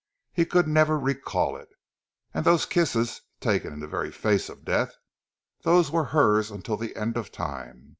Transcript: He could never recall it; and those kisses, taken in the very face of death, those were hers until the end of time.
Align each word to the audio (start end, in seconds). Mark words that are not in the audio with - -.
He 0.33 0.47
could 0.47 0.67
never 0.67 0.97
recall 0.97 1.55
it; 1.55 1.69
and 2.33 2.43
those 2.43 2.65
kisses, 2.65 3.21
taken 3.39 3.71
in 3.71 3.79
the 3.81 3.87
very 3.87 4.09
face 4.11 4.49
of 4.49 4.65
death, 4.65 4.95
those 5.61 5.91
were 5.91 6.05
hers 6.05 6.49
until 6.49 6.75
the 6.75 6.95
end 6.95 7.17
of 7.17 7.31
time. 7.31 7.89